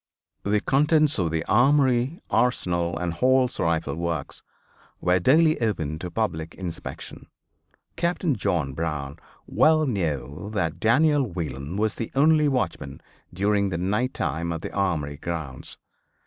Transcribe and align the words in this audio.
The 0.41 0.61
contents 0.61 1.19
of 1.19 1.29
the 1.29 1.45
Armory, 1.45 2.21
Arsenal 2.31 2.97
and 2.97 3.13
Hall's 3.13 3.59
Rifle 3.59 3.93
Works 3.93 4.41
were 4.99 5.19
daily 5.19 5.61
open 5.61 5.99
to 5.99 6.09
public 6.09 6.55
inspection. 6.55 7.27
Captain 7.97 8.33
John 8.35 8.73
Brown 8.73 9.19
well 9.45 9.85
knew 9.85 10.49
that 10.55 10.79
Daniel 10.79 11.21
Whelan 11.27 11.77
was 11.77 11.93
the 11.93 12.09
only 12.15 12.47
watchman, 12.47 12.99
during 13.31 13.69
the 13.69 13.77
night 13.77 14.15
time, 14.15 14.51
at 14.51 14.63
the 14.63 14.73
Armory 14.73 15.17
grounds. 15.17 15.77